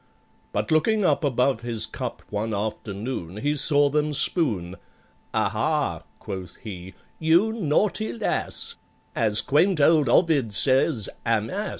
[0.51, 4.77] But looking up above his cup One afternoon, he saw them spoon.
[5.31, 8.77] "Aha!" quoth he, "you naughty lass!
[9.15, 11.69] As quaint old OVID says, 'Amas!